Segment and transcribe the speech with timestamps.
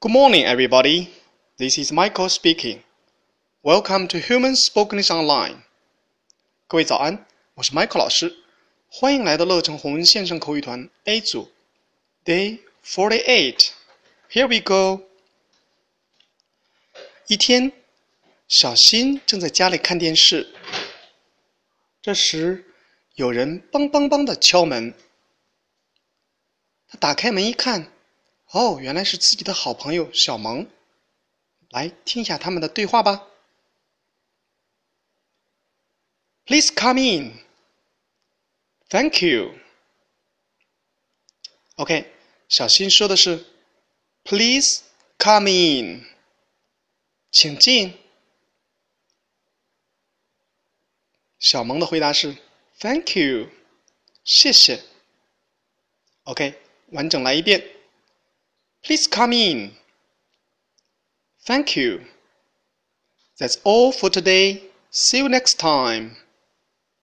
[0.00, 1.08] Good morning, everybody.
[1.58, 2.82] This is Michael speaking.
[3.62, 5.62] Welcome to Human Spokeness Online.
[6.66, 8.36] 各位早安，我是 Michael 老师，
[8.90, 11.50] 欢迎来到乐成红线上口语团 A 组，
[12.24, 13.70] Day Forty-Eight.
[14.30, 15.04] Here we go.
[17.28, 17.72] 一天，
[18.48, 20.52] 小新正在家里看电视，
[22.02, 22.64] 这时
[23.14, 24.94] 有人“梆梆梆”的敲门。
[26.88, 27.92] 他打开门一看。
[28.51, 30.67] 哦，原来是自己的好朋友小萌。
[31.69, 33.27] 来听一下他们的对话吧。
[36.45, 37.33] Please come in.
[38.89, 39.53] Thank you.
[41.75, 42.09] OK，
[42.47, 43.45] 小新说的是
[44.23, 44.83] Please
[45.19, 46.05] come in，
[47.31, 47.97] 请进。
[51.37, 52.37] 小萌的回答是
[52.79, 53.49] Thank you，
[54.23, 54.81] 谢谢。
[56.23, 56.57] OK，
[56.91, 57.76] 完整来一遍。
[58.87, 59.73] Please come in.
[61.45, 62.05] Thank you.
[63.37, 64.63] That's all for today.
[64.91, 66.15] See you next time.